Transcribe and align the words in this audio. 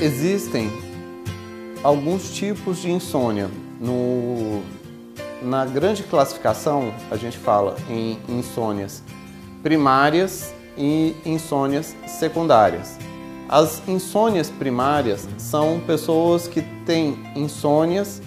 existem 0.00 0.72
alguns 1.82 2.32
tipos 2.32 2.78
de 2.78 2.90
insônia. 2.90 3.50
No, 3.80 4.62
na 5.42 5.64
grande 5.64 6.02
classificação, 6.02 6.92
a 7.10 7.16
gente 7.16 7.38
fala 7.38 7.76
em 7.88 8.18
insônias 8.28 9.02
primárias 9.62 10.54
e 10.76 11.14
insônias 11.24 11.94
secundárias. 12.06 12.98
As 13.48 13.82
insônias 13.88 14.48
primárias 14.48 15.28
são 15.36 15.80
pessoas 15.80 16.46
que 16.46 16.62
têm 16.84 17.18
insônias 17.34 18.22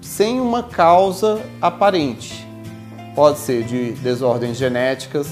sem 0.00 0.40
uma 0.40 0.62
causa 0.62 1.40
aparente. 1.60 2.46
Pode 3.14 3.38
ser 3.38 3.62
de 3.64 3.92
desordens 3.92 4.56
genéticas, 4.56 5.28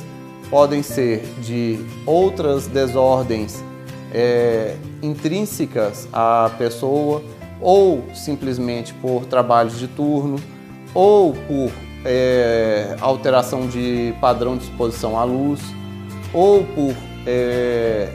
podem 0.48 0.82
ser 0.82 1.24
de 1.42 1.84
outras 2.06 2.66
desordens 2.66 3.62
é, 4.12 4.76
intrínsecas 5.02 6.08
à 6.12 6.50
pessoa, 6.58 7.22
ou 7.60 8.04
simplesmente 8.14 8.94
por 8.94 9.26
trabalhos 9.26 9.78
de 9.78 9.86
turno, 9.86 10.36
ou 10.94 11.34
por 11.34 11.70
é, 12.04 12.96
alteração 13.00 13.66
de 13.66 14.14
padrão 14.20 14.56
de 14.56 14.64
exposição 14.64 15.18
à 15.18 15.24
luz, 15.24 15.60
ou 16.32 16.64
por 16.64 16.94
é, 17.26 18.12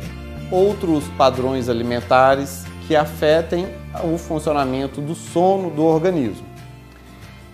outros 0.52 1.06
padrões 1.18 1.70
alimentares 1.70 2.66
que 2.88 2.96
afetem 2.96 3.68
o 4.04 4.18
funcionamento 4.18 5.02
do 5.02 5.16
sono 5.16 5.70
do 5.70 5.84
organismo. 5.84 6.46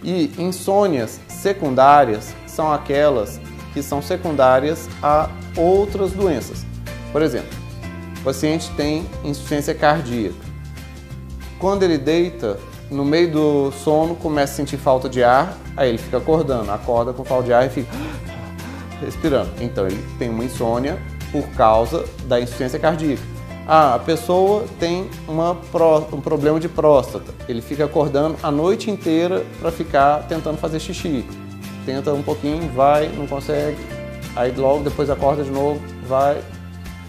E 0.04 0.32
insônias 0.38 1.20
secundárias 1.28 2.34
são 2.48 2.72
aquelas 2.72 3.40
que 3.74 3.82
são 3.82 4.02
secundárias 4.02 4.90
a 5.02 5.30
outras 5.56 6.12
doenças. 6.12 6.66
Por 7.12 7.22
exemplo, 7.22 7.61
o 8.22 8.24
paciente 8.24 8.70
tem 8.78 9.04
insuficiência 9.24 9.74
cardíaca. 9.74 10.36
Quando 11.60 11.82
ele 11.82 11.98
deita, 11.98 12.60
no 12.90 13.04
meio 13.04 13.32
do 13.32 13.72
sono 13.72 14.16
começa 14.16 14.54
a 14.54 14.56
sentir 14.58 14.78
falta 14.78 15.10
de 15.10 15.24
ar, 15.24 15.58
aí 15.76 15.90
ele 15.90 15.98
fica 15.98 16.18
acordando, 16.18 16.72
acorda 16.72 17.14
com 17.14 17.26
falta 17.26 17.46
de 17.46 17.54
ar 17.54 17.66
e 17.66 17.70
fica 17.70 17.92
respirando. 19.02 19.50
Então 19.60 19.88
ele 19.88 20.04
tem 20.20 20.30
uma 20.30 20.44
insônia 20.46 21.00
por 21.32 21.48
causa 21.50 22.06
da 22.26 22.40
insuficiência 22.40 22.78
cardíaca. 22.78 23.24
Ah, 23.68 23.96
a 23.96 24.00
pessoa 24.00 24.66
tem 24.80 25.10
uma, 25.28 25.58
um 26.12 26.22
problema 26.22 26.60
de 26.60 26.70
próstata. 26.70 27.34
Ele 27.48 27.62
fica 27.62 27.86
acordando 27.86 28.36
a 28.44 28.52
noite 28.52 28.92
inteira 28.92 29.44
para 29.60 29.72
ficar 29.72 30.28
tentando 30.28 30.58
fazer 30.58 30.80
xixi. 30.80 31.26
Tenta 31.86 32.14
um 32.14 32.22
pouquinho, 32.22 32.70
vai, 32.74 33.08
não 33.08 33.26
consegue. 33.26 33.78
Aí 34.36 34.52
logo 34.52 34.84
depois 34.84 35.10
acorda 35.10 35.44
de 35.44 35.50
novo, 35.50 35.80
vai, 36.08 36.42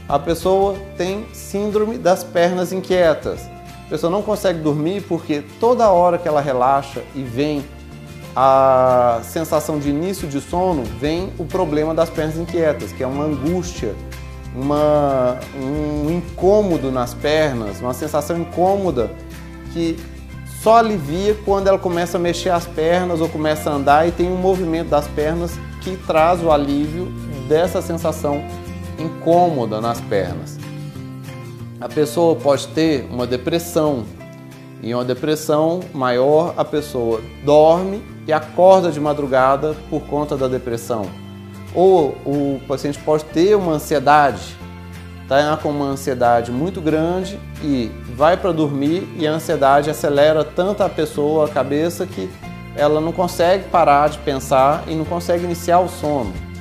a 0.09 0.19
pessoa 0.19 0.77
tem 0.97 1.27
síndrome 1.33 1.99
das 1.99 2.25
pernas 2.25 2.73
inquietas. 2.73 3.41
A 3.87 3.89
pessoa 3.89 4.11
não 4.11 4.23
consegue 4.23 4.61
dormir 4.61 5.03
porque 5.03 5.43
toda 5.61 5.91
hora 5.91 6.19
que 6.19 6.27
ela 6.27 6.41
relaxa 6.41 7.03
e 7.15 7.23
vem 7.23 7.65
a 8.35 9.21
sensação 9.23 9.79
de 9.79 9.91
início 9.91 10.27
de 10.27 10.41
sono, 10.41 10.85
vem 10.99 11.33
o 11.39 11.45
problema 11.45 11.95
das 11.95 12.09
pernas 12.09 12.39
inquietas, 12.39 12.93
que 12.93 13.03
é 13.03 13.07
uma 13.07 13.25
angústia, 13.25 13.95
uma, 14.55 15.39
um 15.55 16.11
incômodo 16.11 16.91
nas 16.91 17.13
pernas, 17.13 17.81
uma 17.81 17.93
sensação 17.93 18.39
incômoda 18.39 19.11
que 19.73 19.99
só 20.63 20.77
alivia 20.77 21.37
quando 21.45 21.67
ela 21.67 21.79
começa 21.79 22.17
a 22.17 22.21
mexer 22.21 22.51
as 22.51 22.67
pernas 22.67 23.21
ou 23.21 23.29
começa 23.29 23.69
a 23.69 23.75
andar 23.75 24.09
e 24.09 24.13
tem 24.13 24.31
um 24.31 24.37
movimento 24.37 24.89
das 24.89 25.09
pernas 25.09 25.59
que 25.81 25.97
traz 26.07 26.43
o 26.43 26.51
alívio 26.51 27.07
dessa 27.49 27.83
sensação 27.83 28.45
incômoda 28.99 29.81
nas 29.81 30.01
pernas. 30.01 30.59
A 31.81 31.89
pessoa 31.89 32.37
pode 32.37 32.69
ter 32.69 33.07
uma 33.11 33.27
depressão. 33.27 34.05
E 34.83 34.95
uma 34.95 35.05
depressão 35.05 35.81
maior, 35.93 36.55
a 36.57 36.65
pessoa 36.65 37.21
dorme 37.45 38.03
e 38.27 38.33
acorda 38.33 38.91
de 38.91 39.01
madrugada 39.01 39.77
por 39.89 40.03
conta 40.03 40.37
da 40.37 40.49
depressão. 40.49 41.07
Ou 41.75 42.17
o 42.27 42.61
paciente 42.67 42.99
pode 42.99 43.25
ter 43.27 43.57
uma 43.57 43.73
ansiedade, 43.73 44.57
está 45.23 45.57
com 45.57 45.71
uma 45.71 45.87
ansiedade 45.87 46.51
muito 46.51 46.81
grande 46.81 47.39
e 47.63 47.91
vai 48.15 48.37
para 48.37 48.53
dormir 48.53 49.09
e 49.17 49.27
a 49.27 49.33
ansiedade 49.33 49.89
acelera 49.89 50.45
tanto 50.45 50.83
a 50.83 50.89
pessoa, 50.89 51.47
a 51.47 51.49
cabeça, 51.49 52.07
que 52.07 52.29
ela 52.77 53.01
não 53.01 53.13
consegue 53.13 53.69
parar 53.69 54.09
de 54.09 54.19
pensar 54.19 54.85
e 54.87 54.95
não 54.95 55.05
consegue 55.05 55.45
iniciar 55.45 55.81
o 55.81 55.89
sono 55.89 56.52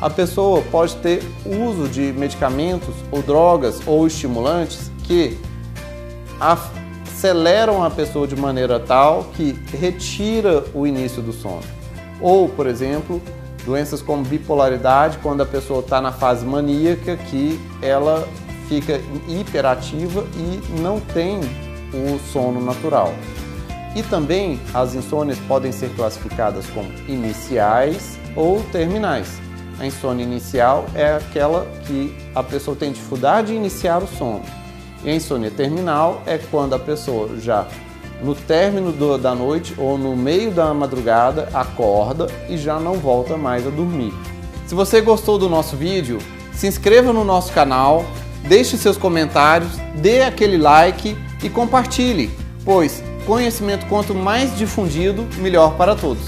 a 0.00 0.08
pessoa 0.08 0.62
pode 0.70 0.96
ter 0.96 1.22
uso 1.44 1.88
de 1.88 2.12
medicamentos 2.12 2.94
ou 3.10 3.22
drogas 3.22 3.80
ou 3.86 4.06
estimulantes 4.06 4.90
que 5.04 5.36
aceleram 6.40 7.82
a 7.82 7.90
pessoa 7.90 8.26
de 8.26 8.36
maneira 8.36 8.78
tal 8.78 9.24
que 9.34 9.58
retira 9.76 10.64
o 10.72 10.86
início 10.86 11.20
do 11.20 11.32
sono. 11.32 11.62
Ou, 12.20 12.48
por 12.48 12.66
exemplo, 12.66 13.20
doenças 13.64 14.00
como 14.00 14.24
bipolaridade, 14.24 15.18
quando 15.18 15.42
a 15.42 15.46
pessoa 15.46 15.80
está 15.80 16.00
na 16.00 16.12
fase 16.12 16.44
maníaca, 16.44 17.16
que 17.16 17.60
ela 17.82 18.28
fica 18.68 19.00
hiperativa 19.28 20.24
e 20.36 20.80
não 20.80 21.00
tem 21.00 21.40
o 21.92 22.18
sono 22.32 22.60
natural. 22.60 23.12
E 23.96 24.02
também 24.02 24.60
as 24.72 24.94
insônias 24.94 25.38
podem 25.48 25.72
ser 25.72 25.90
classificadas 25.96 26.66
como 26.70 26.88
iniciais 27.08 28.18
ou 28.36 28.62
terminais. 28.70 29.47
A 29.78 29.86
insônia 29.86 30.24
inicial 30.24 30.86
é 30.94 31.12
aquela 31.12 31.66
que 31.86 32.14
a 32.34 32.42
pessoa 32.42 32.76
tem 32.76 32.92
dificuldade 32.92 33.48
de 33.48 33.54
iniciar 33.54 34.02
o 34.02 34.08
sono. 34.08 34.42
E 35.04 35.10
a 35.10 35.14
insônia 35.14 35.50
terminal 35.50 36.22
é 36.26 36.38
quando 36.38 36.74
a 36.74 36.78
pessoa 36.78 37.38
já 37.38 37.66
no 38.22 38.34
término 38.34 38.90
do, 38.90 39.16
da 39.16 39.34
noite 39.34 39.74
ou 39.78 39.96
no 39.96 40.16
meio 40.16 40.50
da 40.50 40.74
madrugada 40.74 41.48
acorda 41.54 42.26
e 42.48 42.56
já 42.56 42.80
não 42.80 42.94
volta 42.94 43.36
mais 43.36 43.66
a 43.66 43.70
dormir. 43.70 44.12
Se 44.66 44.74
você 44.74 45.00
gostou 45.00 45.38
do 45.38 45.48
nosso 45.48 45.76
vídeo, 45.76 46.18
se 46.52 46.66
inscreva 46.66 47.12
no 47.12 47.24
nosso 47.24 47.52
canal, 47.52 48.04
deixe 48.48 48.76
seus 48.76 48.96
comentários, 48.96 49.70
dê 49.94 50.22
aquele 50.22 50.58
like 50.58 51.16
e 51.42 51.48
compartilhe, 51.48 52.30
pois 52.64 53.02
conhecimento 53.24 53.86
quanto 53.86 54.14
mais 54.14 54.56
difundido, 54.56 55.26
melhor 55.36 55.76
para 55.76 55.94
todos. 55.94 56.24